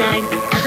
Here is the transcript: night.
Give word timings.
night. 0.00 0.59